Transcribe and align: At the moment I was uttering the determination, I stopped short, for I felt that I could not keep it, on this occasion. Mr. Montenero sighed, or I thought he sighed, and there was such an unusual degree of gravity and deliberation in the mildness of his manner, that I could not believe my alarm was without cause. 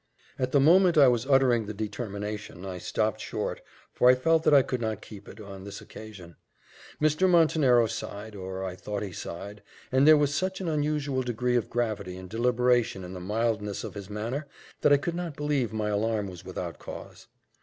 At 0.39 0.51
the 0.51 0.59
moment 0.59 0.97
I 0.97 1.07
was 1.07 1.27
uttering 1.27 1.67
the 1.67 1.75
determination, 1.75 2.65
I 2.65 2.79
stopped 2.79 3.21
short, 3.21 3.61
for 3.93 4.09
I 4.09 4.15
felt 4.15 4.41
that 4.45 4.53
I 4.55 4.63
could 4.63 4.81
not 4.81 4.99
keep 4.99 5.27
it, 5.29 5.39
on 5.39 5.63
this 5.63 5.79
occasion. 5.79 6.37
Mr. 6.99 7.29
Montenero 7.29 7.85
sighed, 7.85 8.33
or 8.35 8.63
I 8.63 8.75
thought 8.75 9.03
he 9.03 9.11
sighed, 9.11 9.61
and 9.91 10.07
there 10.07 10.17
was 10.17 10.33
such 10.33 10.59
an 10.59 10.67
unusual 10.67 11.21
degree 11.21 11.55
of 11.55 11.69
gravity 11.69 12.17
and 12.17 12.27
deliberation 12.27 13.03
in 13.03 13.13
the 13.13 13.19
mildness 13.19 13.83
of 13.83 13.93
his 13.93 14.09
manner, 14.09 14.47
that 14.81 14.91
I 14.91 14.97
could 14.97 15.13
not 15.13 15.35
believe 15.35 15.71
my 15.71 15.89
alarm 15.89 16.27
was 16.29 16.43
without 16.43 16.79
cause. 16.79 17.27